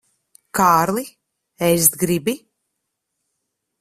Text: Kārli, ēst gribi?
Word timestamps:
Kārli, 0.59 1.03
ēst 1.67 1.99
gribi? 2.05 2.35